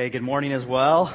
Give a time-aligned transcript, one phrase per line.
[0.00, 1.12] Hey, good morning as well.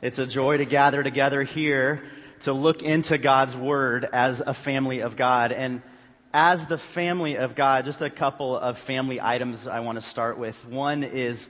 [0.00, 2.04] It's a joy to gather together here
[2.42, 5.50] to look into God's Word as a family of God.
[5.50, 5.82] And
[6.32, 10.38] as the family of God, just a couple of family items I want to start
[10.38, 10.64] with.
[10.66, 11.48] One is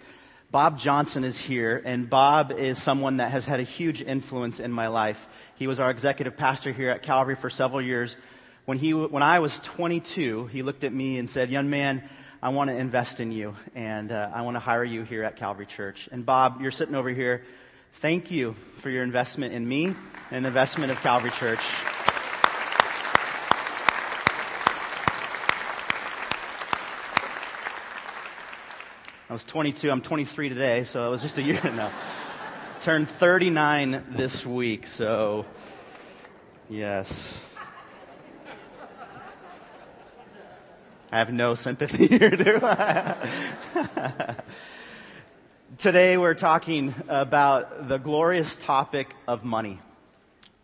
[0.51, 4.73] Bob Johnson is here, and Bob is someone that has had a huge influence in
[4.73, 5.29] my life.
[5.57, 8.17] He was our executive pastor here at Calvary for several years.
[8.65, 12.09] When, he, when I was 22, he looked at me and said, Young man,
[12.45, 15.37] I want to invest in you, and uh, I want to hire you here at
[15.37, 16.09] Calvary Church.
[16.11, 17.45] And Bob, you're sitting over here.
[17.93, 19.95] Thank you for your investment in me
[20.33, 21.61] and investment of Calvary Church.
[29.31, 29.89] I was 22.
[29.89, 31.93] I'm 23 today, so it was just a year now.
[32.81, 35.47] Turned 39 this week, so
[36.69, 37.09] yes.
[41.13, 44.35] I have no sympathy here, do I?
[45.79, 49.79] Today we're talking about the glorious topic of money.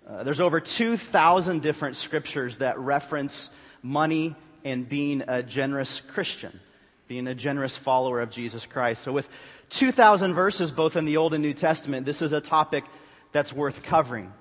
[0.09, 3.51] Uh, there's over 2,000 different scriptures that reference
[3.83, 6.61] money and being a generous Christian,
[7.09, 9.03] being a generous follower of Jesus Christ.
[9.03, 9.29] So, with
[9.69, 12.85] 2,000 verses both in the Old and New Testament, this is a topic
[13.33, 14.33] that's worth covering.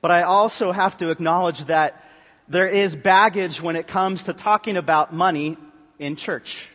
[0.00, 2.02] But I also have to acknowledge that
[2.48, 5.56] there is baggage when it comes to talking about money
[5.98, 6.68] in church.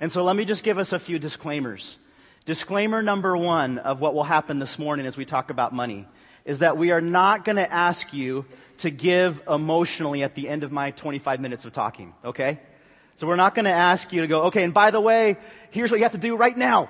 [0.00, 1.96] And so let me just give us a few disclaimers.
[2.44, 6.06] Disclaimer number one of what will happen this morning as we talk about money
[6.44, 8.46] is that we are not going to ask you
[8.78, 12.60] to give emotionally at the end of my 25 minutes of talking, okay?
[13.16, 15.36] So we're not going to ask you to go, okay, and by the way,
[15.70, 16.88] here's what you have to do right now.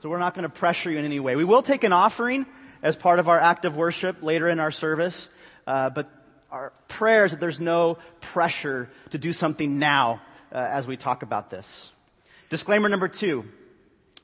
[0.00, 1.36] So we're not going to pressure you in any way.
[1.36, 2.44] We will take an offering
[2.82, 5.28] as part of our act of worship later in our service,
[5.66, 6.19] uh, but
[6.50, 10.20] our prayers that there's no pressure to do something now
[10.52, 11.90] uh, as we talk about this.
[12.48, 13.44] Disclaimer number two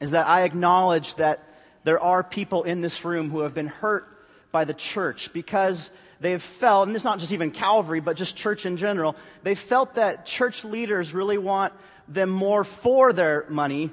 [0.01, 1.43] is that I acknowledge that
[1.85, 4.09] there are people in this room who have been hurt
[4.51, 8.67] by the church because they've felt, and it's not just even Calvary, but just church
[8.67, 11.73] in general, they felt that church leaders really want
[12.09, 13.91] them more for their money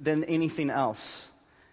[0.00, 1.26] than anything else.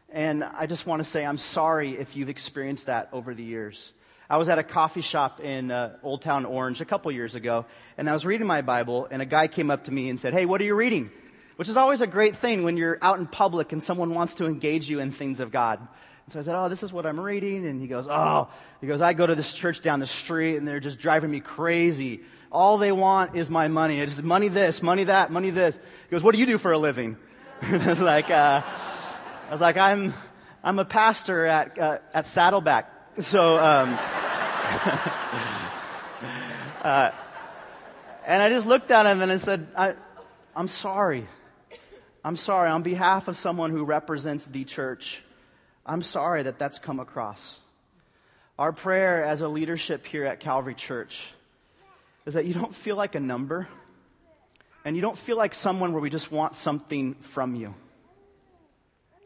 [0.09, 3.93] And I just want to say I'm sorry if you've experienced that over the years.
[4.31, 7.65] I was at a coffee shop in uh, Old Town Orange a couple years ago,
[7.97, 10.31] and I was reading my Bible, and a guy came up to me and said,
[10.31, 11.11] Hey, what are you reading?
[11.57, 14.45] Which is always a great thing when you're out in public and someone wants to
[14.45, 15.79] engage you in things of God.
[15.79, 17.67] And so I said, Oh, this is what I'm reading.
[17.67, 18.47] And he goes, Oh,
[18.79, 21.41] he goes, I go to this church down the street, and they're just driving me
[21.41, 22.21] crazy.
[22.53, 23.99] All they want is my money.
[23.99, 25.75] It's money this, money that, money this.
[25.75, 27.17] He goes, What do you do for a living?
[27.61, 30.13] I was like, uh, I was like, I'm,
[30.63, 32.99] I'm a pastor at, uh, at Saddleback.
[33.19, 33.99] So, um,
[36.81, 37.11] uh,
[38.25, 39.95] and I just looked at him and I said, I,
[40.55, 41.27] I'm sorry.
[42.23, 42.69] I'm sorry.
[42.69, 45.21] On behalf of someone who represents the church,
[45.85, 47.57] I'm sorry that that's come across.
[48.59, 51.19] Our prayer as a leadership here at Calvary Church
[52.25, 53.67] is that you don't feel like a number
[54.85, 57.73] and you don't feel like someone where we just want something from you.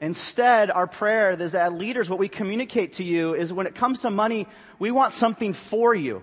[0.06, 4.02] Instead, our prayer is that leaders, what we communicate to you is when it comes
[4.02, 4.46] to money,
[4.78, 6.22] we want something for you.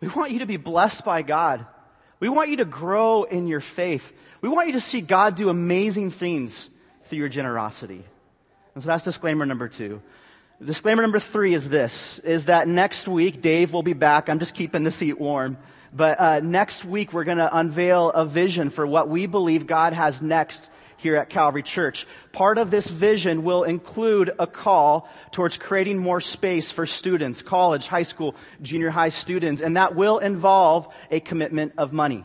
[0.00, 1.66] We want you to be blessed by God.
[2.18, 4.14] We want you to grow in your faith.
[4.40, 6.70] We want you to see God do amazing things
[7.04, 8.02] through your generosity.
[8.74, 10.00] And so that's disclaimer number two.
[10.64, 14.30] Disclaimer number three is this, is that next week, Dave will be back.
[14.30, 15.58] I'm just keeping the seat warm.
[15.92, 19.92] But uh, next week, we're going to unveil a vision for what we believe God
[19.92, 22.06] has next here at Calvary Church.
[22.32, 27.86] Part of this vision will include a call towards creating more space for students, college,
[27.86, 32.24] high school, junior high students, and that will involve a commitment of money.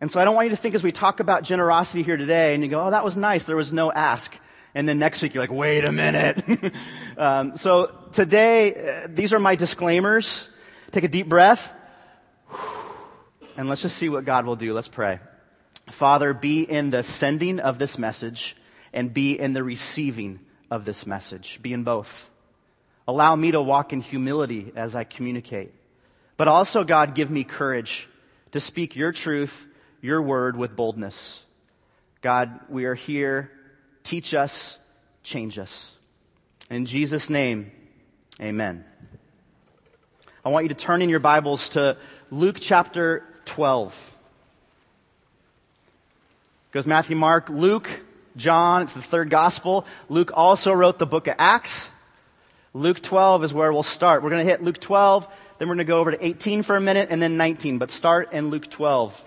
[0.00, 2.54] And so I don't want you to think as we talk about generosity here today
[2.54, 4.38] and you go, oh, that was nice, there was no ask.
[4.74, 6.42] And then next week you're like, wait a minute.
[7.16, 10.46] um, so today, uh, these are my disclaimers.
[10.90, 11.74] Take a deep breath.
[13.56, 14.74] And let's just see what God will do.
[14.74, 15.20] Let's pray.
[15.86, 18.56] Father, be in the sending of this message
[18.92, 20.40] and be in the receiving
[20.70, 21.58] of this message.
[21.62, 22.30] Be in both.
[23.06, 25.72] Allow me to walk in humility as I communicate.
[26.36, 28.08] But also, God, give me courage
[28.52, 29.66] to speak your truth,
[30.00, 31.40] your word with boldness.
[32.22, 33.50] God, we are here.
[34.02, 34.78] Teach us,
[35.22, 35.90] change us.
[36.70, 37.70] In Jesus' name,
[38.40, 38.84] amen.
[40.44, 41.98] I want you to turn in your Bibles to
[42.30, 44.13] Luke chapter 12
[46.74, 47.88] goes Matthew, Mark, Luke,
[48.36, 48.82] John.
[48.82, 49.86] It's the third gospel.
[50.08, 51.88] Luke also wrote the book of Acts.
[52.72, 54.24] Luke 12 is where we'll start.
[54.24, 55.28] We're going to hit Luke 12,
[55.58, 57.78] then we're going to go over to 18 for a minute, and then 19.
[57.78, 59.24] But start in Luke 12.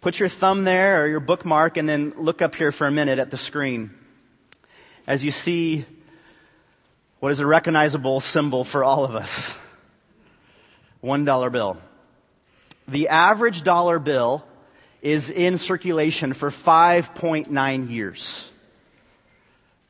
[0.00, 3.18] Put your thumb there or your bookmark and then look up here for a minute
[3.18, 3.90] at the screen
[5.08, 5.84] as you see
[7.18, 9.58] what is a recognizable symbol for all of us
[11.02, 11.78] $1 bill.
[12.88, 14.44] The average dollar bill
[15.02, 18.48] is in circulation for 5.9 years.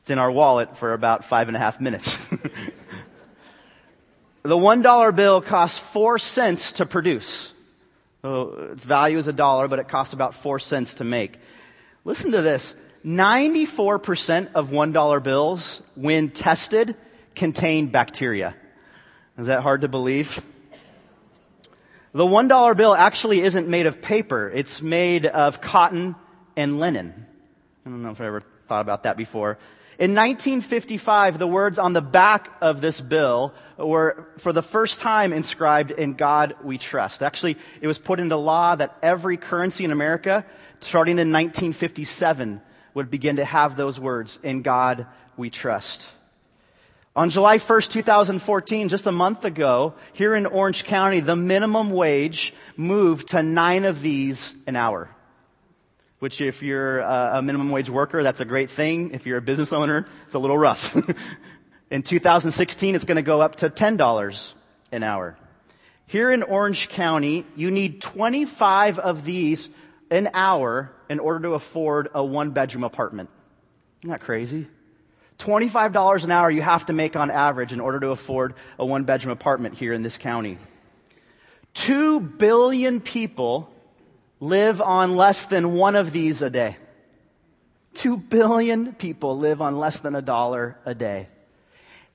[0.01, 2.17] It's in our wallet for about five and a half minutes.
[4.43, 7.51] the $1 bill costs four cents to produce.
[8.21, 11.39] So its value is a dollar, but it costs about four cents to make.
[12.03, 12.75] Listen to this
[13.05, 16.97] 94% of $1 bills, when tested,
[17.33, 18.55] contain bacteria.
[19.37, 20.43] Is that hard to believe?
[22.11, 26.15] The $1 bill actually isn't made of paper, it's made of cotton
[26.55, 27.27] and linen.
[27.85, 29.59] I don't know if I ever thought about that before.
[29.99, 35.33] In 1955, the words on the back of this bill were for the first time
[35.33, 37.21] inscribed in God we trust.
[37.21, 40.45] Actually, it was put into law that every currency in America,
[40.79, 42.61] starting in 1957,
[42.93, 45.05] would begin to have those words, in God
[45.37, 46.07] we trust.
[47.15, 52.53] On July 1st, 2014, just a month ago, here in Orange County, the minimum wage
[52.77, 55.09] moved to nine of these an hour.
[56.19, 59.11] Which, if you're a minimum wage worker, that's a great thing.
[59.11, 60.95] If you're a business owner, it's a little rough.
[61.89, 64.53] in 2016, it's going to go up to $10
[64.91, 65.35] an hour.
[66.05, 69.69] Here in Orange County, you need 25 of these
[70.11, 73.29] an hour in order to afford a one bedroom apartment.
[74.01, 74.67] Isn't that crazy?
[75.39, 79.05] $25 an hour you have to make on average in order to afford a one
[79.05, 80.57] bedroom apartment here in this county.
[81.73, 83.71] Two billion people
[84.39, 86.77] live on less than one of these a day.
[87.93, 91.29] Two billion people live on less than a dollar a day.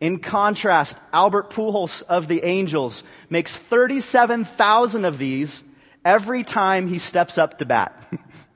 [0.01, 5.63] In contrast, Albert Pujols of the Angels makes 37,000 of these
[6.05, 7.95] every time he steps up to bat.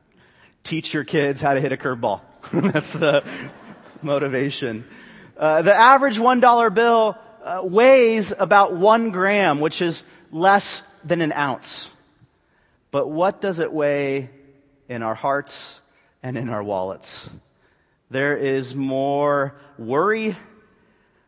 [0.63, 2.21] Teach your kids how to hit a curveball.
[2.53, 3.25] That's the,
[4.03, 4.85] motivation.
[5.37, 11.33] Uh, the average $1 bill uh, weighs about one gram, which is less than an
[11.33, 11.91] ounce.
[12.91, 14.31] But what does it weigh
[14.89, 15.81] in our hearts
[16.23, 17.29] and in our wallets?
[18.11, 20.35] There is more worry,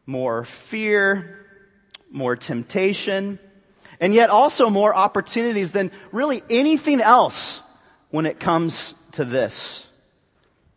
[0.06, 1.46] more fear,
[2.11, 3.38] more temptation,
[4.00, 7.61] and yet also more opportunities than really anything else
[8.11, 9.87] when it comes to this.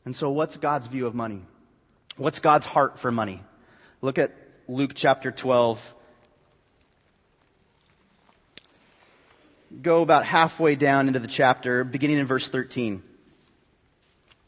[0.06, 1.42] And so, what's God's view of money?
[2.18, 3.42] What's God's heart for money?
[4.02, 4.36] Look at
[4.68, 5.96] Luke chapter 12.
[9.82, 13.02] Go about halfway down into the chapter, beginning in verse 13.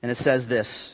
[0.04, 0.94] And it says this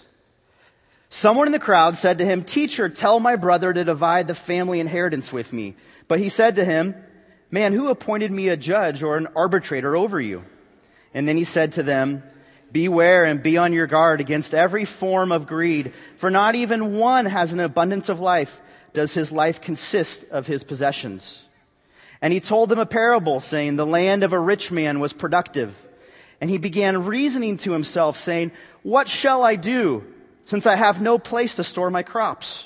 [1.09, 4.79] Someone in the crowd said to him, Teacher, tell my brother to divide the family
[4.79, 5.75] inheritance with me.
[6.07, 6.95] But he said to him,
[7.49, 10.45] Man, who appointed me a judge or an arbitrator over you?
[11.13, 12.23] And then he said to them,
[12.71, 17.25] Beware and be on your guard against every form of greed, for not even one
[17.25, 18.61] has an abundance of life.
[18.93, 21.41] Does his life consist of his possessions?
[22.21, 25.75] And he told them a parable, saying, The land of a rich man was productive.
[26.39, 28.51] And he began reasoning to himself, saying,
[28.83, 30.05] What shall I do,
[30.45, 32.65] since I have no place to store my crops?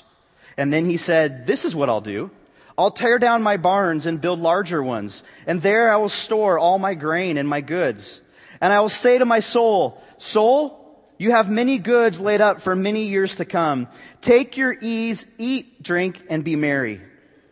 [0.56, 2.30] And then he said, This is what I'll do.
[2.78, 6.78] I'll tear down my barns and build larger ones, and there I will store all
[6.78, 8.20] my grain and my goods.
[8.60, 10.82] And I will say to my soul, Soul,
[11.18, 13.88] you have many goods laid up for many years to come.
[14.20, 17.00] Take your ease, eat, drink, and be merry.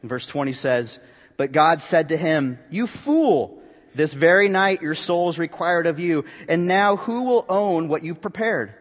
[0.03, 0.99] Verse 20 says,
[1.37, 3.63] But God said to him, You fool,
[3.95, 8.03] this very night your soul is required of you, and now who will own what
[8.03, 8.75] you've prepared?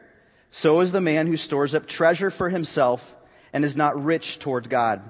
[0.51, 3.15] So is the man who stores up treasure for himself
[3.53, 5.01] and is not rich towards God.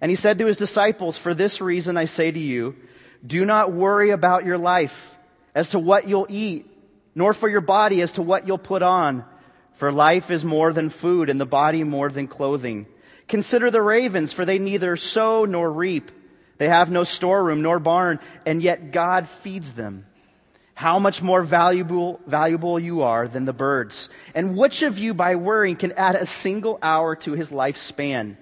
[0.00, 2.76] And he said to his disciples, For this reason I say to you,
[3.26, 5.15] do not worry about your life
[5.56, 6.70] as to what you'll eat,
[7.14, 9.24] nor for your body as to what you'll put on.
[9.76, 12.86] For life is more than food, and the body more than clothing.
[13.26, 16.10] Consider the ravens, for they neither sow nor reap.
[16.58, 20.06] They have no storeroom nor barn, and yet God feeds them.
[20.74, 24.10] How much more valuable, valuable you are than the birds.
[24.34, 28.36] And which of you by worrying can add a single hour to his lifespan?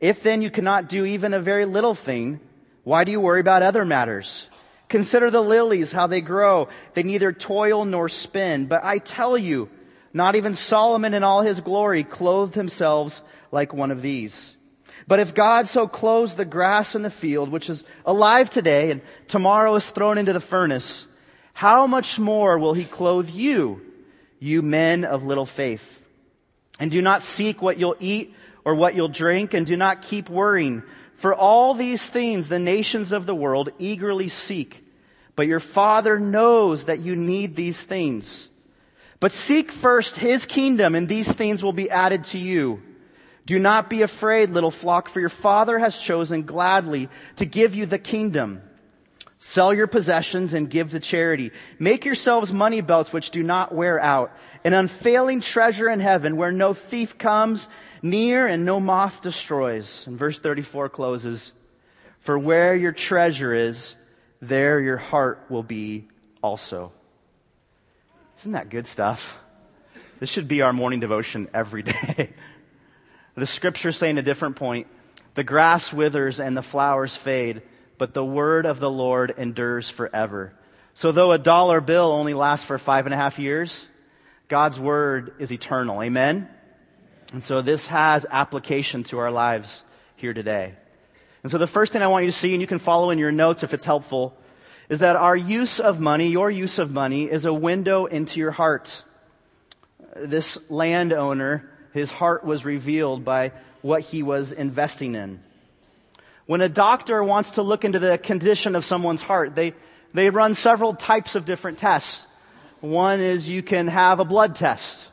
[0.00, 2.40] If then you cannot do even a very little thing,
[2.82, 4.48] why do you worry about other matters?
[4.88, 6.68] Consider the lilies, how they grow.
[6.94, 8.66] They neither toil nor spin.
[8.66, 9.68] But I tell you,
[10.12, 14.56] not even Solomon in all his glory clothed himself like one of these.
[15.06, 19.02] But if God so clothes the grass in the field, which is alive today and
[19.28, 21.06] tomorrow is thrown into the furnace,
[21.52, 23.80] how much more will he clothe you,
[24.38, 26.02] you men of little faith?
[26.78, 30.28] And do not seek what you'll eat or what you'll drink, and do not keep
[30.28, 30.82] worrying.
[31.16, 34.84] For all these things the nations of the world eagerly seek.
[35.36, 38.48] but your Father knows that you need these things.
[39.20, 42.82] But seek first His kingdom, and these things will be added to you.
[43.44, 47.86] Do not be afraid, little flock, for your Father has chosen gladly to give you
[47.86, 48.62] the kingdom.
[49.38, 51.52] Sell your possessions and give to charity.
[51.78, 54.32] Make yourselves money belts which do not wear out,
[54.64, 57.68] an unfailing treasure in heaven where no thief comes
[58.02, 60.06] near and no moth destroys.
[60.06, 61.52] And verse 34 closes,
[62.20, 63.96] For where your treasure is,
[64.40, 66.08] there your heart will be
[66.42, 66.92] also.
[68.38, 69.38] Isn't that good stuff?
[70.20, 72.30] This should be our morning devotion every day.
[73.34, 74.86] the scriptures say in a different point,
[75.34, 77.62] the grass withers and the flowers fade,
[77.98, 80.54] but the word of the Lord endures forever.
[80.94, 83.84] So though a dollar bill only lasts for five and a half years,
[84.48, 86.02] God's word is eternal.
[86.02, 86.48] Amen?
[87.36, 89.82] And so this has application to our lives
[90.14, 90.72] here today.
[91.42, 93.18] And so the first thing I want you to see, and you can follow in
[93.18, 94.34] your notes if it's helpful,
[94.88, 98.52] is that our use of money, your use of money, is a window into your
[98.52, 99.02] heart.
[100.16, 103.52] This landowner, his heart was revealed by
[103.82, 105.40] what he was investing in.
[106.46, 109.74] When a doctor wants to look into the condition of someone's heart, they,
[110.14, 112.26] they run several types of different tests.
[112.80, 115.08] One is you can have a blood test,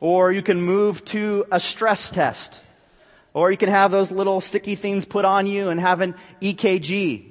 [0.00, 2.60] or you can move to a stress test.
[3.34, 7.24] Or you can have those little sticky things put on you and have an EKG.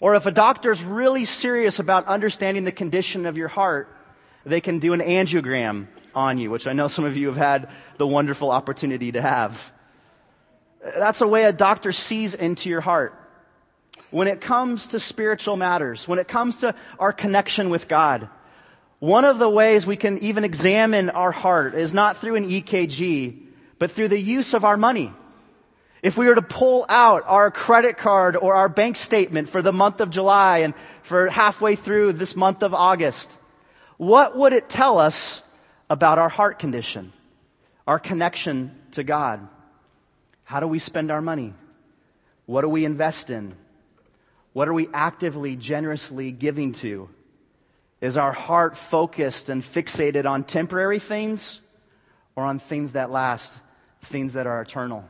[0.00, 3.94] Or if a doctor's really serious about understanding the condition of your heart,
[4.44, 7.70] they can do an angiogram on you, which I know some of you have had
[7.98, 9.70] the wonderful opportunity to have.
[10.82, 13.14] That's a way a doctor sees into your heart.
[14.10, 18.28] When it comes to spiritual matters, when it comes to our connection with God,
[19.00, 23.46] one of the ways we can even examine our heart is not through an EKG,
[23.78, 25.12] but through the use of our money.
[26.02, 29.72] If we were to pull out our credit card or our bank statement for the
[29.72, 33.36] month of July and for halfway through this month of August,
[33.96, 35.42] what would it tell us
[35.88, 37.12] about our heart condition,
[37.86, 39.46] our connection to God?
[40.44, 41.54] How do we spend our money?
[42.44, 43.54] What do we invest in?
[44.52, 47.08] What are we actively, generously giving to?
[48.00, 51.60] Is our heart focused and fixated on temporary things
[52.34, 53.58] or on things that last,
[54.02, 55.04] things that are eternal?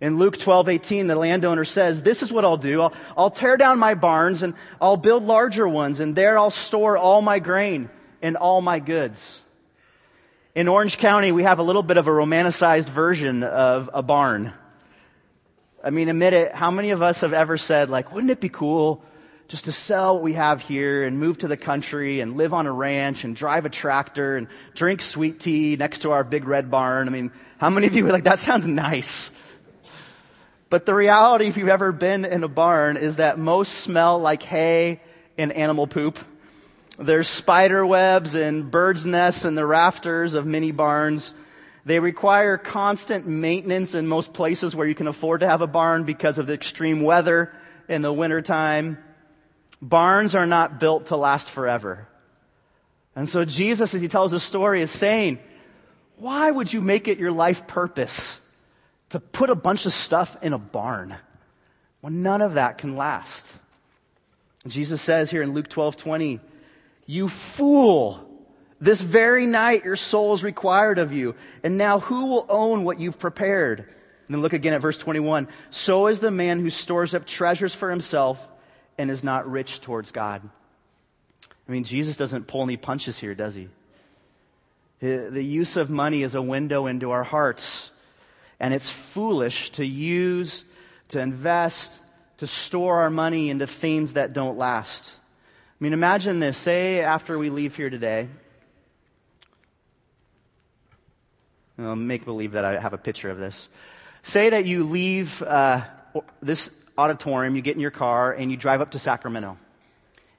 [0.00, 2.82] In Luke 12, 18, the landowner says, This is what I'll do.
[2.82, 6.98] I'll, I'll tear down my barns and I'll build larger ones, and there I'll store
[6.98, 7.88] all my grain
[8.20, 9.40] and all my goods.
[10.54, 14.52] In Orange County, we have a little bit of a romanticized version of a barn.
[15.82, 18.48] I mean, admit it, how many of us have ever said, like, wouldn't it be
[18.48, 19.02] cool
[19.48, 22.66] just to sell what we have here and move to the country and live on
[22.66, 26.70] a ranch and drive a tractor and drink sweet tea next to our big red
[26.70, 27.06] barn?
[27.06, 29.30] I mean, how many of you are like, that sounds nice?
[30.68, 34.42] But the reality, if you've ever been in a barn, is that most smell like
[34.42, 35.00] hay
[35.38, 36.18] and animal poop.
[36.98, 41.32] There's spider webs and birds' nests in the rafters of many barns.
[41.84, 46.02] They require constant maintenance in most places where you can afford to have a barn
[46.02, 47.52] because of the extreme weather
[47.88, 48.98] in the wintertime.
[49.82, 52.08] Barns are not built to last forever.
[53.14, 55.38] And so Jesus, as he tells the story, is saying,
[56.16, 58.40] why would you make it your life purpose
[59.10, 61.16] to put a bunch of stuff in a barn
[62.00, 63.52] when none of that can last.
[64.66, 66.40] Jesus says here in Luke 12 20,
[67.06, 68.22] You fool!
[68.78, 71.34] This very night your soul is required of you.
[71.62, 73.80] And now who will own what you've prepared?
[73.80, 75.48] And then look again at verse 21.
[75.70, 78.46] So is the man who stores up treasures for himself
[78.98, 80.42] and is not rich towards God.
[81.68, 83.68] I mean, Jesus doesn't pull any punches here, does he?
[85.00, 87.90] The use of money is a window into our hearts.
[88.58, 90.64] And it's foolish to use,
[91.08, 92.00] to invest,
[92.38, 95.14] to store our money into things that don't last.
[95.78, 96.56] I mean, imagine this.
[96.56, 98.28] Say after we leave here today,
[101.78, 103.68] I'll make believe that I have a picture of this.
[104.22, 105.82] Say that you leave uh,
[106.40, 109.58] this auditorium, you get in your car, and you drive up to Sacramento.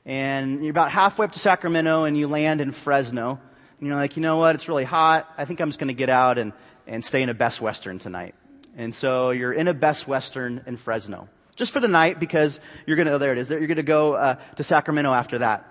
[0.06, 3.40] And you're about halfway up to Sacramento, and you land in Fresno.
[3.80, 4.56] And you're like, you know what?
[4.56, 5.32] It's really hot.
[5.38, 6.54] I think I'm just going to get out and,
[6.88, 8.36] and stay in a Best Western tonight.
[8.76, 11.28] And so you're in a Best Western in Fresno.
[11.56, 13.50] Just for the night because you're going to, oh, there it is.
[13.50, 15.66] You're going to go uh, to Sacramento after that.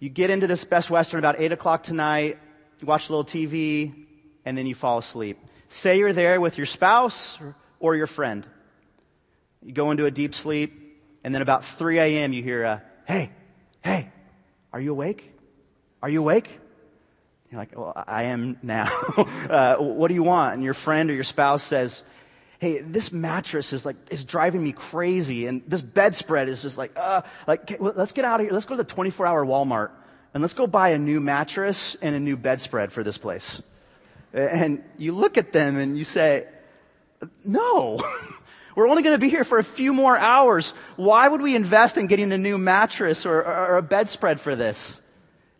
[0.00, 2.38] You get into this Best Western about 8 o'clock tonight,
[2.80, 3.94] you watch a little TV,
[4.44, 5.38] and then you fall asleep.
[5.68, 8.44] Say you're there with your spouse or, or your friend.
[9.64, 12.32] You go into a deep sleep, and then about 3 a.m.
[12.32, 13.30] you hear a, hey,
[13.82, 14.10] hey,
[14.72, 15.32] are you awake?
[16.02, 16.48] Are you awake?
[17.50, 18.86] You're like, well, I am now.
[19.50, 20.54] uh, what do you want?
[20.54, 22.02] And your friend or your spouse says,
[22.58, 25.46] hey, this mattress is like, is driving me crazy.
[25.46, 28.52] And this bedspread is just like, uh, like, let's get out of here.
[28.52, 29.90] Let's go to the 24 hour Walmart
[30.32, 33.60] and let's go buy a new mattress and a new bedspread for this place.
[34.32, 36.46] And you look at them and you say,
[37.44, 38.00] no,
[38.74, 40.72] we're only going to be here for a few more hours.
[40.96, 45.00] Why would we invest in getting a new mattress or, or, a bedspread for this?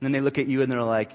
[0.01, 1.11] And then they look at you and they're like,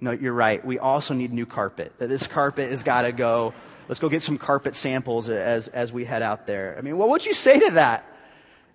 [0.00, 0.64] no, you're right.
[0.64, 1.92] We also need new carpet.
[1.98, 3.54] This carpet has got to go.
[3.88, 6.76] Let's go get some carpet samples as, as we head out there.
[6.78, 8.04] I mean, what would you say to that?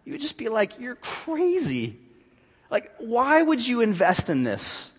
[0.06, 1.98] You would just be like, you're crazy.
[2.70, 4.90] Like, why would you invest in this?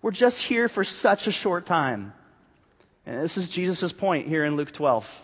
[0.00, 2.12] We're just here for such a short time.
[3.06, 5.22] And this is Jesus' point here in Luke 12.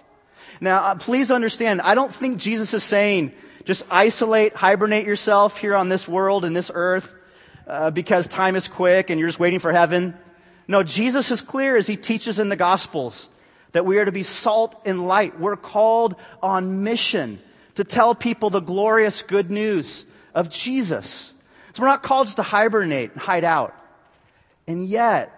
[0.60, 5.76] Now, uh, please understand, I don't think Jesus is saying just isolate, hibernate yourself here
[5.76, 7.14] on this world and this earth
[7.66, 10.16] uh, because time is quick and you're just waiting for heaven.
[10.66, 13.26] No, Jesus is clear as he teaches in the Gospels
[13.72, 15.38] that we are to be salt and light.
[15.38, 17.40] We're called on mission
[17.76, 20.04] to tell people the glorious good news
[20.34, 21.32] of Jesus.
[21.72, 23.74] So we're not called just to hibernate and hide out.
[24.66, 25.36] And yet,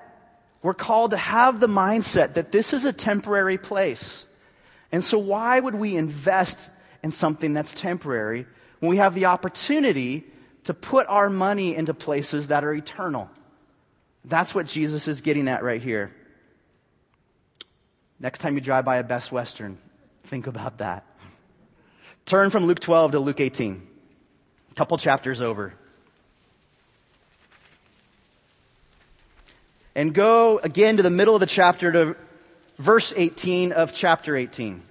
[0.62, 4.25] we're called to have the mindset that this is a temporary place.
[4.92, 6.68] And so why would we invest
[7.02, 8.46] in something that's temporary
[8.78, 10.25] when we have the opportunity
[10.64, 13.30] to put our money into places that are eternal?
[14.25, 16.14] That's what Jesus is getting at right here.
[18.20, 19.78] Next time you drive by a Best Western,
[20.25, 21.04] think about that.
[22.25, 23.84] Turn from Luke 12 to Luke 18,
[24.70, 25.75] a couple chapters over.
[29.94, 32.16] And go again to the middle of the chapter to
[32.79, 34.83] verse 18 of chapter 18.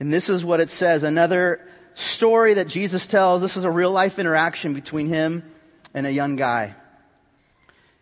[0.00, 1.60] And this is what it says another
[1.94, 3.40] story that Jesus tells.
[3.42, 5.44] This is a real life interaction between him
[5.94, 6.74] and a young guy.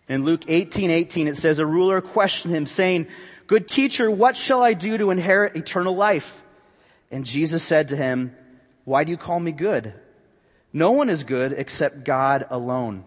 [0.09, 3.07] In Luke 18 18, it says, A ruler questioned him, saying,
[3.47, 6.43] Good teacher, what shall I do to inherit eternal life?
[7.11, 8.35] And Jesus said to him,
[8.85, 9.93] Why do you call me good?
[10.73, 13.05] No one is good except God alone.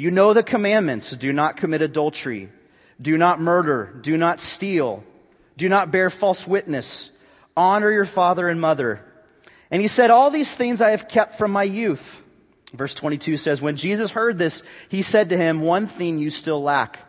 [0.00, 2.48] You know the commandments do not commit adultery,
[3.02, 5.04] do not murder, do not steal,
[5.58, 7.10] do not bear false witness,
[7.54, 9.04] honor your father and mother.
[9.70, 12.24] And he said, All these things I have kept from my youth.
[12.72, 16.62] Verse 22 says, When Jesus heard this, he said to him, One thing you still
[16.62, 17.00] lack.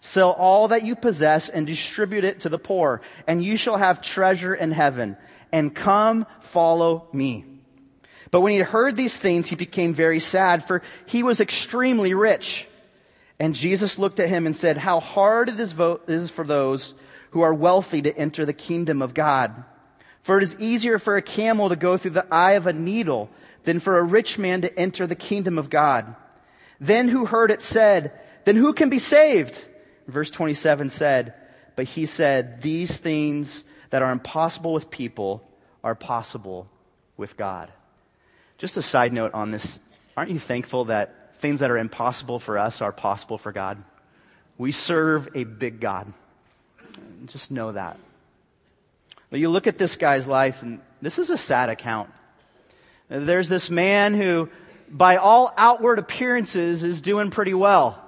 [0.00, 4.00] Sell all that you possess and distribute it to the poor, and you shall have
[4.00, 5.18] treasure in heaven.
[5.52, 7.44] And come, follow me.
[8.30, 12.66] But when he heard these things, he became very sad, for he was extremely rich.
[13.38, 16.94] And Jesus looked at him and said, How hard it is for those
[17.30, 19.64] who are wealthy to enter the kingdom of God.
[20.22, 23.30] For it is easier for a camel to go through the eye of a needle
[23.64, 26.14] than for a rich man to enter the kingdom of God.
[26.78, 28.12] Then who heard it said,
[28.44, 29.58] Then who can be saved?
[30.06, 31.34] Verse 27 said,
[31.76, 35.46] But he said, These things that are impossible with people
[35.82, 36.68] are possible
[37.16, 37.72] with God.
[38.60, 39.78] Just a side note on this.
[40.18, 43.82] Aren't you thankful that things that are impossible for us are possible for God?
[44.58, 46.12] We serve a big God.
[47.24, 47.96] Just know that.
[49.30, 52.10] But you look at this guy's life, and this is a sad account.
[53.08, 54.50] There's this man who,
[54.90, 58.04] by all outward appearances, is doing pretty well.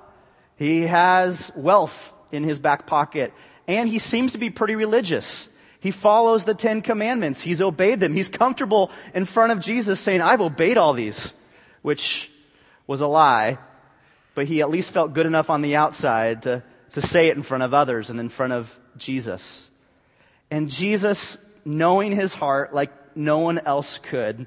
[0.57, 3.33] He has wealth in his back pocket,
[3.67, 5.49] and he seems to be pretty religious.
[5.83, 7.41] He follows the Ten Commandments.
[7.41, 8.15] He's obeyed them.
[8.15, 11.35] He's comfortable in front of Jesus saying, I've obeyed all these,
[11.83, 12.31] which
[12.87, 13.59] was a lie,
[14.37, 17.43] but he at least felt good enough on the outside to, to say it in
[17.43, 19.69] front of others and in front of Jesus.
[20.53, 24.47] And Jesus, knowing his heart like no one else could,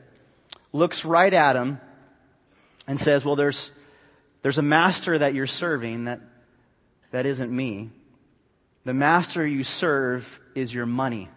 [0.71, 1.81] looks right at him
[2.87, 3.71] and says, Well, there's,
[4.41, 6.21] there's a master that you're serving that,
[7.11, 7.89] that isn't me.
[8.85, 11.29] The master you serve is your money.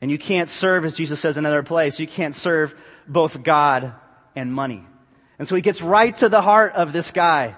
[0.00, 2.74] And you can't serve, as Jesus says in another place, you can't serve
[3.06, 3.94] both God
[4.36, 4.84] and money.
[5.38, 7.56] And so he gets right to the heart of this guy.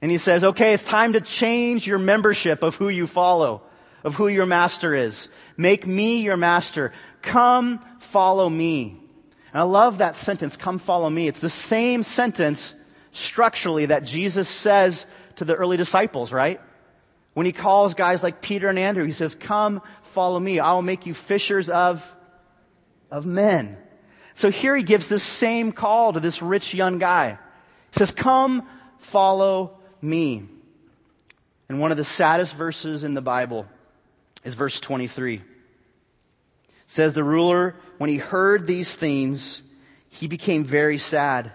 [0.00, 3.62] And he says, okay, it's time to change your membership of who you follow,
[4.04, 5.28] of who your master is.
[5.56, 6.92] Make me your master.
[7.22, 9.00] Come follow me.
[9.52, 11.26] And I love that sentence, come follow me.
[11.26, 12.74] It's the same sentence
[13.12, 16.60] structurally that Jesus says to the early disciples, right?
[17.38, 20.58] When he calls guys like Peter and Andrew, he says, come follow me.
[20.58, 22.04] I will make you fishers of,
[23.12, 23.76] of men.
[24.34, 27.38] So here he gives this same call to this rich young guy.
[27.92, 28.66] He says, come
[28.98, 30.48] follow me.
[31.68, 33.68] And one of the saddest verses in the Bible
[34.42, 35.40] is verse 23
[36.86, 39.62] says the ruler, when he heard these things,
[40.08, 41.52] he became very sad,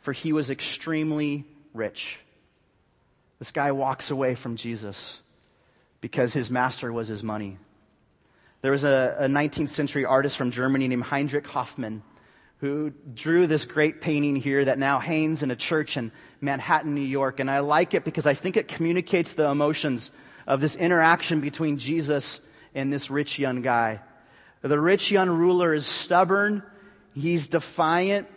[0.00, 2.18] for he was extremely rich.
[3.38, 5.18] This guy walks away from Jesus
[6.00, 7.58] because his master was his money.
[8.62, 12.02] There was a, a 19th century artist from Germany named Heinrich Hofmann
[12.58, 17.02] who drew this great painting here that now hangs in a church in Manhattan, New
[17.02, 17.40] York.
[17.40, 20.10] And I like it because I think it communicates the emotions
[20.46, 22.40] of this interaction between Jesus
[22.74, 24.00] and this rich young guy.
[24.62, 26.62] The rich young ruler is stubborn,
[27.14, 28.28] he's defiant,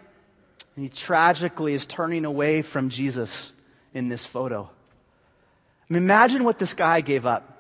[0.76, 3.54] and he tragically is turning away from Jesus
[3.94, 4.70] in this photo.
[5.90, 7.54] Mean, imagine what this guy gave up.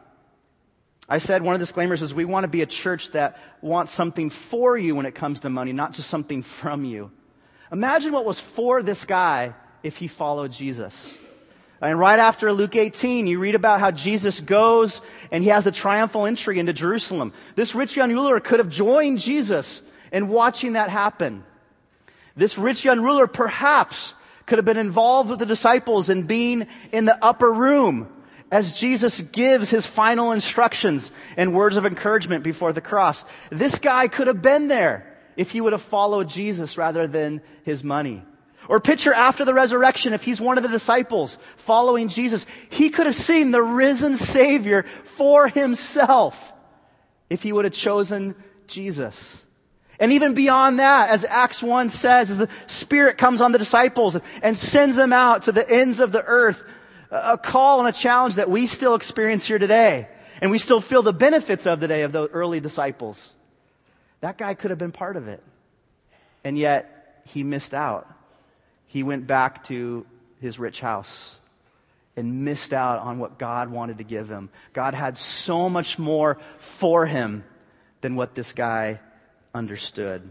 [1.09, 3.93] I said one of the disclaimers is we want to be a church that wants
[3.93, 7.11] something for you when it comes to money, not just something from you.
[7.71, 11.15] Imagine what was for this guy if he followed Jesus.
[11.79, 14.99] And right after Luke 18, you read about how Jesus goes
[15.31, 17.31] and he has the triumphal entry into Jerusalem.
[17.55, 21.43] This rich young ruler could have joined Jesus in watching that happen.
[22.35, 24.13] This rich young ruler perhaps
[24.45, 28.09] could have been involved with the disciples in being in the upper room
[28.51, 33.25] as Jesus gives his final instructions and words of encouragement before the cross.
[33.49, 37.83] This guy could have been there if he would have followed Jesus rather than his
[37.83, 38.23] money.
[38.69, 43.05] Or picture after the resurrection, if he's one of the disciples following Jesus, he could
[43.05, 46.53] have seen the risen Savior for himself
[47.29, 48.35] if he would have chosen
[48.67, 49.43] Jesus.
[49.99, 54.17] And even beyond that, as Acts 1 says, as the Spirit comes on the disciples
[54.41, 56.63] and sends them out to the ends of the earth,
[57.11, 60.07] a call and a challenge that we still experience here today.
[60.41, 63.33] And we still feel the benefits of the day of the early disciples.
[64.21, 65.43] That guy could have been part of it.
[66.43, 68.07] And yet, he missed out.
[68.85, 70.05] He went back to
[70.39, 71.35] his rich house
[72.15, 74.49] and missed out on what God wanted to give him.
[74.73, 77.43] God had so much more for him
[78.01, 78.99] than what this guy
[79.53, 80.29] understood.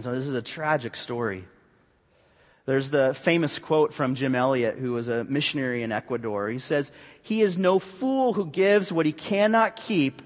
[0.00, 1.44] So, this is a tragic story.
[2.66, 6.48] There's the famous quote from Jim Elliot, who was a missionary in Ecuador.
[6.48, 6.90] He says,
[7.22, 10.22] He is no fool who gives what he cannot keep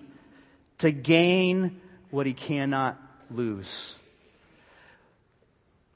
[0.78, 2.96] to gain what he cannot
[3.30, 3.96] lose.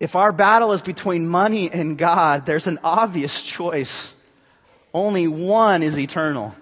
[0.01, 4.13] If our battle is between money and God, there's an obvious choice.
[4.93, 6.57] Only one is eternal.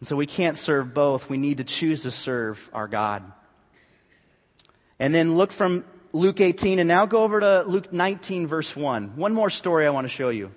[0.00, 1.28] And so we can't serve both.
[1.28, 3.30] We need to choose to serve our God.
[4.98, 5.84] And then look from
[6.16, 9.16] Luke 18, and now go over to Luke 19, verse 1.
[9.16, 10.50] One more story I want to show you.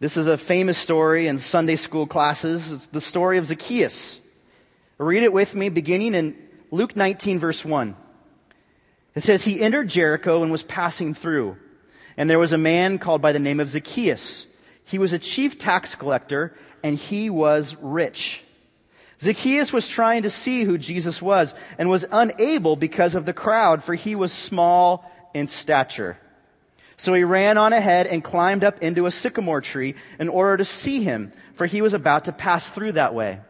[0.00, 2.72] This is a famous story in Sunday school classes.
[2.72, 4.18] It's the story of Zacchaeus.
[4.98, 6.36] Read it with me, beginning in
[6.72, 7.94] Luke 19, verse 1.
[9.14, 11.56] It says, He entered Jericho and was passing through.
[12.16, 14.46] And there was a man called by the name of Zacchaeus.
[14.84, 18.42] He was a chief tax collector, and he was rich.
[19.22, 23.84] Zacchaeus was trying to see who Jesus was and was unable because of the crowd,
[23.84, 26.18] for he was small in stature.
[26.96, 30.64] So he ran on ahead and climbed up into a sycamore tree in order to
[30.64, 33.40] see him, for he was about to pass through that way.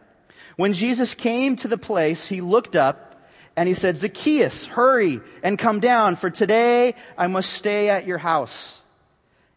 [0.57, 5.57] When Jesus came to the place, he looked up and he said, Zacchaeus, hurry and
[5.57, 8.77] come down, for today I must stay at your house.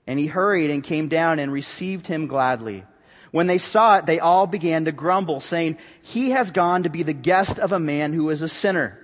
[0.06, 2.84] And he hurried and came down and received him gladly.
[3.30, 7.02] When they saw it, they all began to grumble, saying, He has gone to be
[7.02, 8.98] the guest of a man who is a sinner.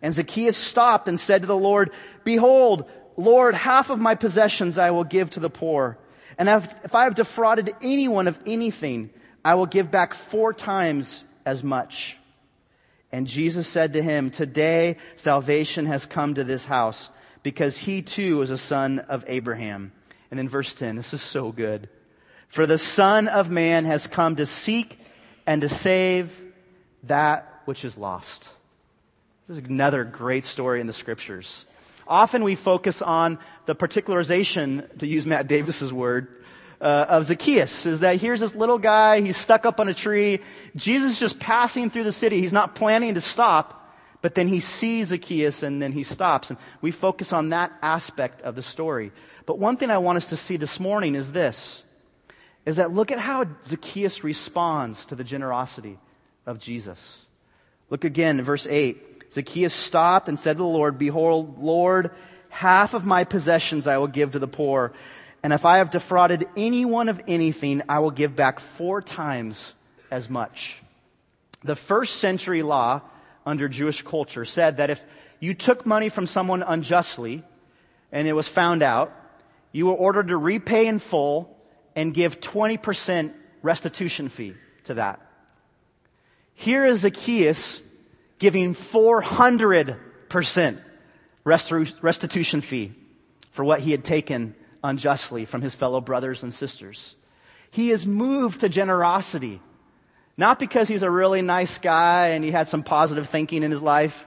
[0.00, 1.90] And Zacchaeus stopped and said to the Lord,
[2.24, 5.98] Behold, Lord, half of my possessions I will give to the poor.
[6.38, 9.10] And if I have defrauded anyone of anything,
[9.44, 12.16] I will give back four times as much.
[13.10, 17.10] And Jesus said to him, Today salvation has come to this house,
[17.42, 19.92] because he too is a son of Abraham.
[20.30, 21.88] And then verse 10, this is so good.
[22.52, 24.98] For the Son of Man has come to seek
[25.46, 26.38] and to save
[27.04, 28.50] that which is lost.
[29.48, 31.64] This is another great story in the scriptures.
[32.06, 36.44] Often we focus on the particularization, to use Matt Davis's word,
[36.78, 40.40] uh, of Zacchaeus is that here's this little guy, he's stuck up on a tree.
[40.76, 42.38] Jesus is just passing through the city.
[42.38, 46.50] He's not planning to stop, but then he sees Zacchaeus and then he stops.
[46.50, 49.10] And we focus on that aspect of the story.
[49.46, 51.82] But one thing I want us to see this morning is this
[52.64, 55.98] is that look at how Zacchaeus responds to the generosity
[56.46, 57.20] of Jesus.
[57.90, 59.32] Look again in verse 8.
[59.32, 62.10] Zacchaeus stopped and said to the Lord, Behold, Lord,
[62.50, 64.92] half of my possessions I will give to the poor.
[65.42, 69.72] And if I have defrauded anyone of anything, I will give back four times
[70.10, 70.80] as much.
[71.64, 73.00] The first century law
[73.44, 75.04] under Jewish culture said that if
[75.40, 77.42] you took money from someone unjustly
[78.12, 79.12] and it was found out,
[79.72, 81.51] you were ordered to repay in full
[81.94, 85.20] and give 20% restitution fee to that.
[86.54, 87.80] Here is Zacchaeus
[88.38, 90.80] giving 400%
[91.44, 92.92] restitution fee
[93.50, 97.14] for what he had taken unjustly from his fellow brothers and sisters.
[97.70, 99.60] He is moved to generosity.
[100.36, 103.82] Not because he's a really nice guy and he had some positive thinking in his
[103.82, 104.26] life.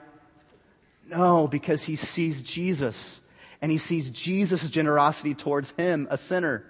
[1.08, 3.20] No, because he sees Jesus
[3.62, 6.66] and he sees Jesus' generosity towards him, a sinner.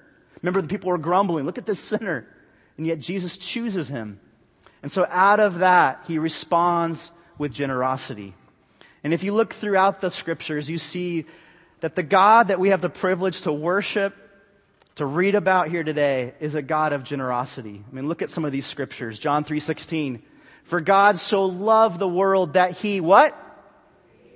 [0.45, 2.27] Remember, the people were grumbling, look at this sinner.
[2.77, 4.19] And yet Jesus chooses him.
[4.84, 8.36] And so out of that, he responds with generosity.
[9.03, 11.25] And if you look throughout the scriptures, you see
[11.79, 14.15] that the God that we have the privilege to worship,
[14.97, 17.84] to read about here today, is a God of generosity.
[17.91, 19.17] I mean, look at some of these scriptures.
[19.17, 20.21] John 3:16.
[20.63, 23.36] For God so loved the world that he what?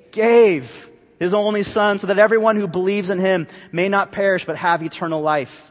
[0.09, 4.55] Gave his only son so that everyone who believes in him may not perish but
[4.55, 5.68] have eternal life.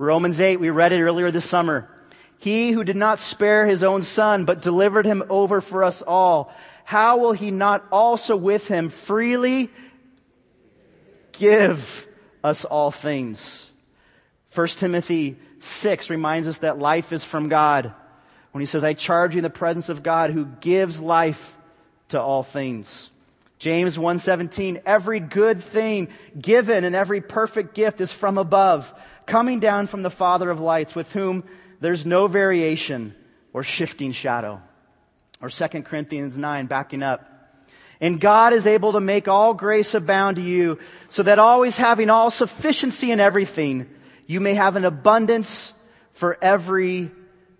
[0.00, 1.86] Romans 8, we read it earlier this summer.
[2.38, 6.50] He who did not spare his own son but delivered him over for us all,
[6.84, 9.68] how will he not also with him freely
[11.32, 12.06] give
[12.42, 13.70] us all things?
[14.54, 17.92] 1 Timothy 6 reminds us that life is from God.
[18.52, 21.58] When he says, I charge you in the presence of God who gives life
[22.08, 23.10] to all things.
[23.58, 26.08] James 1:17 Every good thing
[26.40, 28.92] given and every perfect gift is from above,
[29.30, 31.44] coming down from the Father of lights, with whom
[31.80, 33.14] there's no variation
[33.52, 34.60] or shifting shadow.
[35.40, 37.24] Or 2 Corinthians 9 backing up.
[38.00, 42.10] And God is able to make all grace abound to you, so that always having
[42.10, 43.88] all sufficiency in everything,
[44.26, 45.74] you may have an abundance
[46.12, 47.12] for every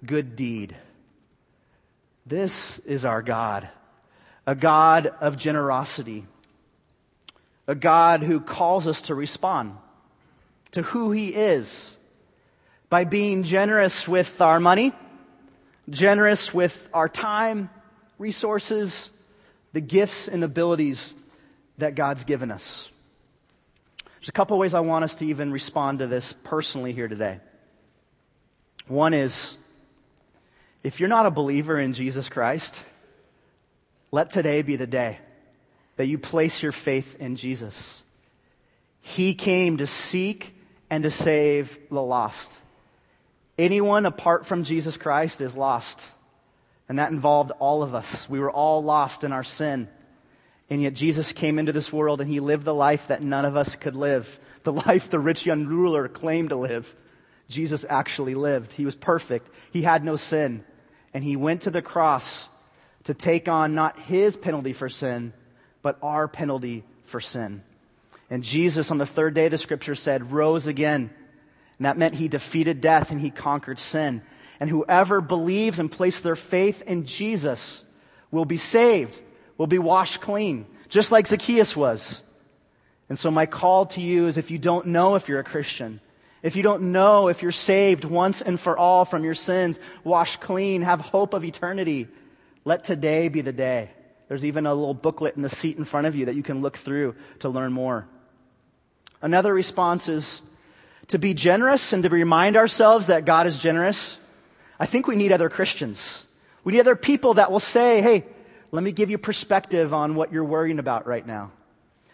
[0.05, 0.75] good deed.
[2.27, 3.69] This is our God,
[4.45, 6.27] a God of generosity,
[7.69, 9.77] a God who calls us to respond
[10.73, 11.97] to who He is
[12.89, 14.93] by being generous with our money,
[15.89, 17.71] generous with our time,
[18.19, 19.11] resources,
[19.73, 21.15] the gifts and abilities
[21.79, 22.89] that God's given us.
[24.21, 27.41] There's a couple ways I want us to even respond to this personally here today.
[28.87, 29.57] One is
[30.83, 32.81] if you're not a believer in Jesus Christ,
[34.11, 35.19] let today be the day
[35.97, 38.03] that you place your faith in Jesus.
[39.01, 40.55] He came to seek
[40.91, 42.59] and to save the lost.
[43.57, 46.09] Anyone apart from Jesus Christ is lost.
[46.89, 48.29] And that involved all of us.
[48.29, 49.89] We were all lost in our sin.
[50.69, 53.57] And yet Jesus came into this world and he lived the life that none of
[53.57, 54.41] us could live.
[54.63, 56.95] The life the rich young ruler claimed to live.
[57.49, 58.73] Jesus actually lived.
[58.73, 59.49] He was perfect.
[59.73, 60.65] He had no sin.
[61.15, 62.47] And he went to the cross
[63.05, 65.33] to take on not his penalty for sin,
[65.81, 67.63] but our penalty for sin.
[68.31, 71.11] And Jesus, on the third day, the scripture said, rose again.
[71.79, 74.23] And that meant he defeated death and he conquered sin.
[74.61, 77.83] And whoever believes and places their faith in Jesus
[78.31, 79.21] will be saved,
[79.59, 82.23] will be washed clean, just like Zacchaeus was.
[83.09, 86.01] And so my call to you is if you don't know if you're a Christian,
[86.43, 90.41] if you don't know if you're saved once and for all from your sins, washed
[90.41, 92.07] clean, have hope of eternity,
[92.65, 93.91] let today be the day.
[94.29, 96.61] There's even a little booklet in the seat in front of you that you can
[96.61, 98.07] look through to learn more.
[99.23, 100.41] Another response is
[101.09, 104.17] to be generous and to remind ourselves that God is generous
[104.81, 106.25] I think we need other Christians.
[106.65, 108.25] We need other people that will say, hey,
[108.73, 111.53] let me give you perspective on what you're worrying about right now.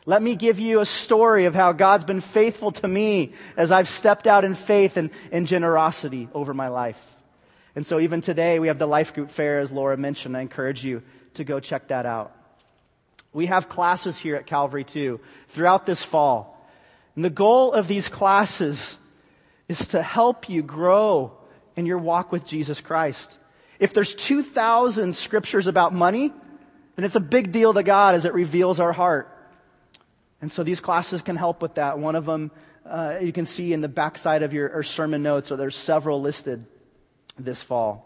[0.04, 3.88] Let me give you a story of how God's been faithful to me as I've
[3.88, 7.14] stepped out in faith and, and generosity over my life.
[7.76, 10.36] And so even today, we have the Life Group Fair, as Laura mentioned.
[10.36, 11.02] I encourage you
[11.34, 12.34] to go check that out.
[13.32, 16.55] We have classes here at Calvary too, throughout this fall.
[17.16, 18.96] And the goal of these classes
[19.68, 21.32] is to help you grow
[21.74, 23.38] in your walk with Jesus Christ.
[23.80, 26.32] If there's 2,000 scriptures about money,
[26.94, 29.32] then it's a big deal to God as it reveals our heart.
[30.40, 31.98] And so these classes can help with that.
[31.98, 32.50] One of them
[32.84, 36.64] uh, you can see in the backside of your sermon notes, or there's several listed
[37.38, 38.02] this fall.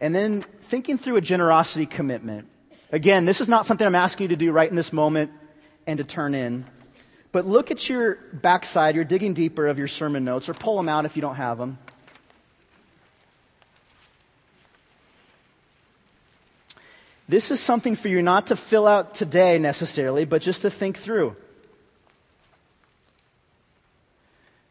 [0.00, 2.48] And then thinking through a generosity commitment.
[2.90, 5.30] Again, this is not something I'm asking you to do right in this moment
[5.90, 6.64] and to turn in.
[7.32, 10.88] But look at your backside, you're digging deeper of your sermon notes, or pull them
[10.88, 11.78] out if you don't have them.
[17.28, 20.98] This is something for you not to fill out today necessarily, but just to think
[20.98, 21.36] through.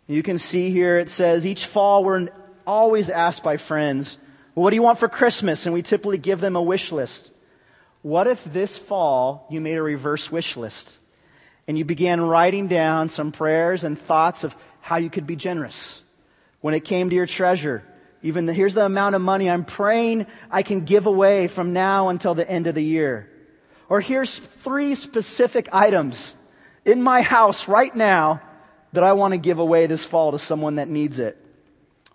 [0.08, 2.27] You can see here it says each fall we're
[2.65, 4.17] always asked by friends,
[4.55, 5.65] well, what do you want for Christmas?
[5.65, 7.32] And we typically give them a wish list.
[8.01, 10.98] What if this fall you made a reverse wish list?
[11.69, 16.01] And you began writing down some prayers and thoughts of how you could be generous.
[16.62, 17.84] When it came to your treasure,
[18.23, 22.10] even the, here's the amount of money I'm praying I can give away from now
[22.10, 23.29] until the end of the year.
[23.88, 26.34] Or here's three specific items
[26.86, 28.41] in my house right now
[28.93, 31.38] that I want to give away this fall to someone that needs it.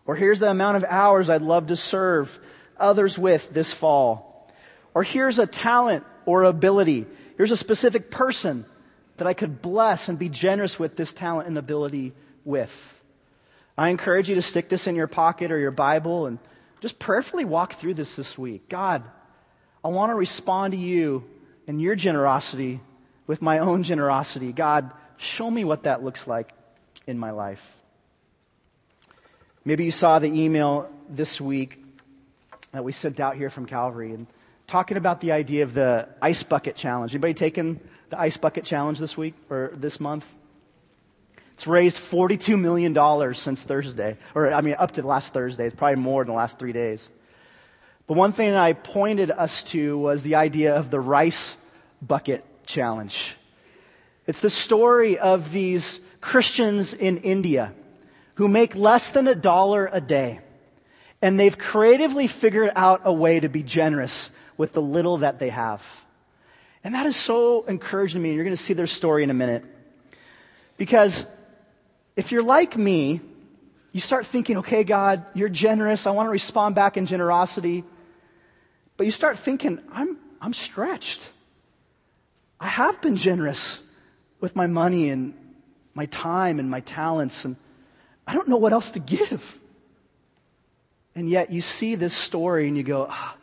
[0.04, 2.40] Or here's the amount of hours I'd love to serve
[2.76, 4.50] others with this fall.
[4.94, 7.06] Or here's a talent or ability.
[7.36, 8.66] Here's a specific person
[9.16, 12.12] that I could bless and be generous with this talent and ability
[12.44, 13.00] with.
[13.76, 16.38] I encourage you to stick this in your pocket or your Bible and
[16.80, 18.68] just prayerfully walk through this this week.
[18.68, 19.02] God,
[19.84, 21.24] I want to respond to you
[21.66, 22.80] and your generosity
[23.26, 24.52] with my own generosity.
[24.52, 26.52] God, show me what that looks like
[27.06, 27.76] in my life.
[29.64, 31.82] Maybe you saw the email this week
[32.72, 34.26] that we sent out here from Calvary and
[34.66, 37.12] talking about the idea of the ice bucket challenge.
[37.12, 37.80] Anybody taken
[38.14, 40.32] the ice bucket challenge this week or this month?
[41.54, 45.66] It's raised $42 million since Thursday, or I mean, up to last Thursday.
[45.66, 47.08] It's probably more in the last three days.
[48.06, 51.56] But one thing I pointed us to was the idea of the rice
[52.02, 53.36] bucket challenge.
[54.26, 57.72] It's the story of these Christians in India
[58.34, 60.40] who make less than a dollar a day.
[61.22, 65.50] And they've creatively figured out a way to be generous with the little that they
[65.50, 66.03] have.
[66.84, 68.34] And that is so encouraging to me.
[68.34, 69.64] You're going to see their story in a minute.
[70.76, 71.26] Because
[72.14, 73.22] if you're like me,
[73.92, 76.06] you start thinking, okay, God, you're generous.
[76.06, 77.84] I want to respond back in generosity.
[78.96, 81.30] But you start thinking, I'm, I'm stretched.
[82.60, 83.80] I have been generous
[84.40, 85.34] with my money and
[85.94, 87.56] my time and my talents, and
[88.26, 89.58] I don't know what else to give.
[91.14, 93.36] And yet you see this story and you go, ah,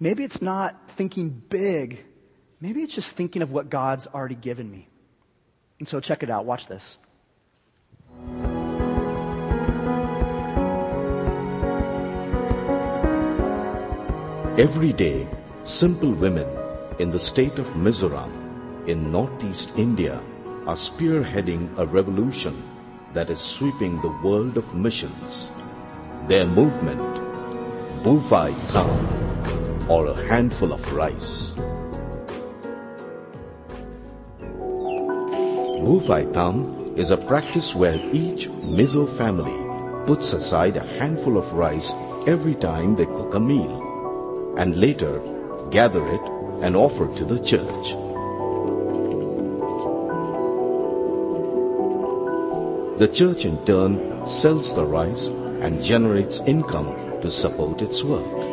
[0.00, 2.04] maybe it's not thinking big.
[2.62, 4.86] Maybe it's just thinking of what God's already given me.
[5.80, 6.44] And so check it out.
[6.44, 6.96] Watch this.
[14.56, 15.26] Every day,
[15.64, 16.46] simple women
[17.00, 18.30] in the state of Mizoram
[18.86, 20.22] in northeast India
[20.68, 22.62] are spearheading a revolution
[23.12, 25.50] that is sweeping the world of missions.
[26.28, 27.00] Their movement,
[28.04, 31.54] Buhfai Tham, or a handful of rice.
[35.82, 39.58] Tham is a practice where each Mizo family
[40.06, 41.92] puts aside a handful of rice
[42.26, 45.20] every time they cook a meal and later
[45.70, 46.20] gather it
[46.62, 47.96] and offer to the church.
[53.00, 55.26] The church in turn sells the rice
[55.62, 58.51] and generates income to support its work.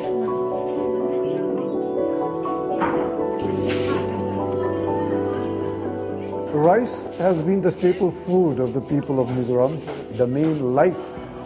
[6.79, 9.73] Rice has been the staple food of the people of Mizoram,
[10.17, 11.01] the main life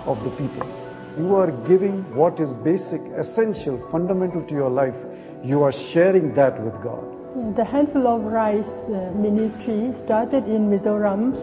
[0.05, 0.67] of the people.
[1.17, 4.99] You are giving what is basic, essential, fundamental to your life.
[5.43, 7.55] You are sharing that with God.
[7.55, 11.33] The Handful of Rice uh, ministry started in Mizoram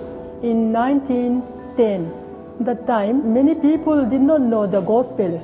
[0.44, 2.12] in 1910.
[2.60, 5.34] That time, many people did not know the gospel.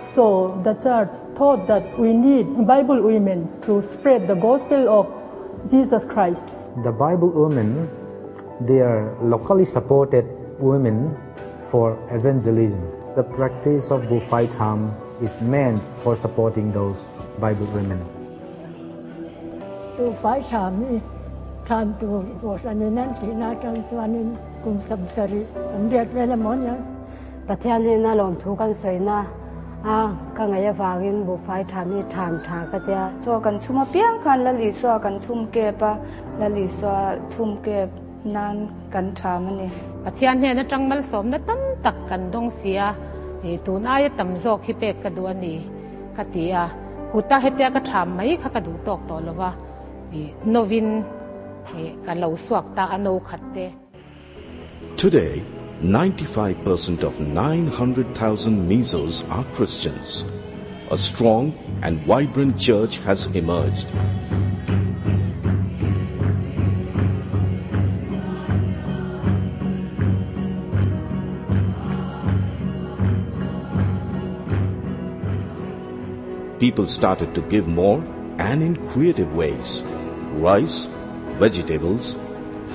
[0.00, 6.04] So the church thought that we need Bible women to spread the gospel of Jesus
[6.04, 7.88] Christ the Bible women,
[8.60, 10.26] they are locally supported
[10.58, 11.16] women
[11.70, 12.80] for evangelism.
[13.14, 17.06] The practice of Buhfai Tham is meant for supporting those
[17.40, 18.00] Bible women.
[19.96, 21.00] Buhfai Tham
[21.64, 22.06] time to
[22.42, 25.46] was an enanti na time to an kum samsari.
[25.74, 26.76] Amriat vela monya.
[27.48, 29.24] Patiani na long tukan soy na
[29.86, 30.00] อา
[30.36, 35.92] ก็ไงจะฝากกินบุฟไฟทานี่ทานทาก็จะชัวกันชุมเปียงคันละลีชัวกันชุมเก็บปะ
[36.40, 36.94] ละลีชัว
[37.32, 37.88] ชุมเก็บ
[38.36, 38.56] นั่น
[38.94, 39.70] กันทามันนี่
[40.02, 42.80] ปะเทียนเนี่ยนะจังมันสมนะตั้มตักกันดงเสีย
[43.40, 45.56] ไอตูนอายตำโจกขี้เปกกระดูอันนี่
[46.16, 46.64] กติอา
[47.10, 49.50] กูตาเฮตียก็ทำไหม่ขากระดูตอกต่อแล้วว่า
[50.50, 50.88] โนวิน
[51.66, 51.70] ไอ
[52.06, 53.58] กันเหลาสวกตาอโนขัดเต
[55.00, 55.32] Today,
[55.82, 60.24] 95% of 900,000 Mizos are Christians.
[60.90, 63.92] A strong and vibrant church has emerged.
[76.58, 78.00] people started to give more
[78.38, 79.82] and in creative ways
[80.32, 80.88] rice,
[81.38, 82.16] vegetables,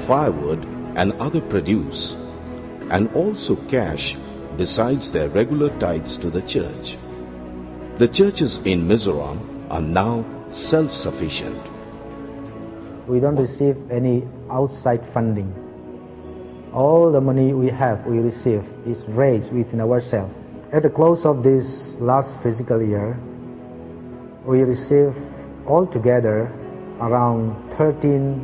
[0.07, 0.63] firewood,
[0.95, 2.15] and other produce,
[2.91, 4.17] and also cash
[4.57, 6.97] besides their regular tithes to the church.
[7.97, 9.39] The churches in Mizoram
[9.71, 11.59] are now self sufficient.
[13.07, 15.49] We don't receive any outside funding.
[16.73, 20.33] All the money we have, we receive, is raised within ourselves.
[20.71, 23.19] At the close of this last fiscal year,
[24.45, 25.17] we received
[25.67, 26.51] altogether
[26.99, 28.39] around 13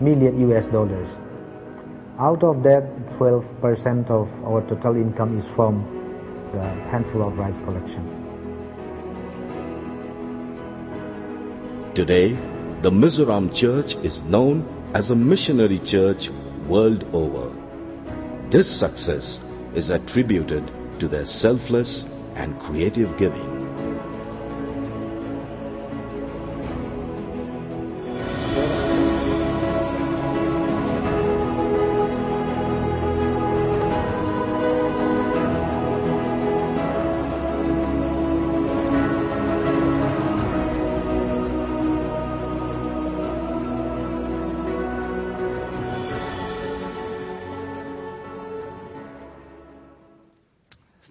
[0.00, 1.08] million US dollars.
[2.20, 5.84] Out of that, 12% of our total income is from
[6.52, 8.02] the handful of rice collection.
[11.94, 12.32] Today,
[12.82, 16.30] the Mizoram Church is known as a missionary church
[16.66, 17.52] world over.
[18.50, 19.38] This success
[19.76, 22.04] is attributed to their selfless
[22.34, 23.57] and creative giving.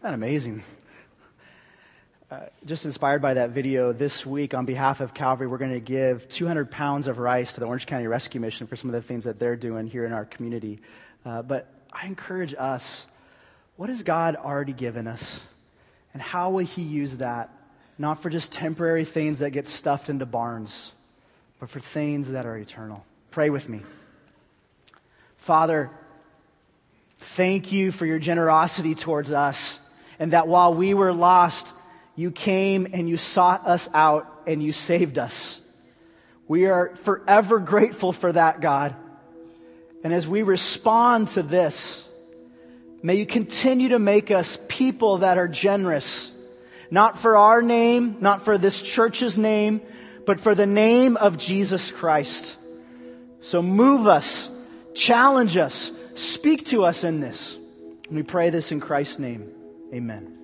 [0.08, 0.64] That amazing?
[2.32, 5.82] Uh, just inspired by that video this week on behalf of Calvary, we're going to
[5.82, 9.02] give 200 pounds of rice to the Orange County Rescue Mission for some of the
[9.02, 10.80] things that they're doing here in our community.
[11.26, 13.06] Uh, but I encourage us
[13.76, 15.42] what has God already given us?
[16.14, 17.50] And how will He use that?
[17.98, 20.94] Not for just temporary things that get stuffed into barns,
[21.60, 23.06] but for things that are eternal.
[23.30, 23.82] Pray with me.
[25.36, 25.92] Father,
[27.20, 29.80] thank you for your generosity towards us
[30.20, 31.74] and that while we were lost,
[32.16, 35.60] you came and you sought us out and you saved us.
[36.48, 38.96] We are forever grateful for that, God.
[40.04, 42.04] And as we respond to this,
[43.04, 46.32] may you continue to make us people that are generous,
[46.90, 49.82] not for our name, not for this church's name,
[50.26, 52.56] but for the name of Jesus Christ.
[53.42, 54.50] So move us,
[54.94, 57.56] challenge us, speak to us in this.
[58.08, 59.52] And we pray this in Christ's name.
[59.94, 60.37] Amen.